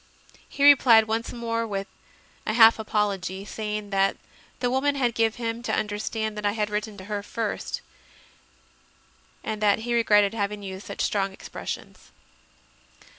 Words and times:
He 0.49 0.63
replied 0.63 1.03
once 1.03 1.31
more 1.31 1.67
with 1.67 1.85
a 2.47 2.53
half 2.53 2.79
apology, 2.79 3.45
saying 3.45 3.91
that 3.91 4.17
the 4.59 4.71
woman 4.71 4.95
had 4.95 5.13
given 5.13 5.45
him 5.57 5.61
to 5.61 5.77
under 5.77 5.99
stand 5.99 6.35
that 6.35 6.43
I 6.43 6.53
had 6.53 6.71
written 6.71 6.97
to 6.97 7.03
her 7.05 7.21
first, 7.21 7.81
and 9.43 9.61
that 9.61 9.81
he 9.85 9.93
regretted 9.93 10.33
having 10.33 10.63
used 10.63 10.87
such 10.87 11.01
strong 11.01 11.31
expressions. 11.33 12.09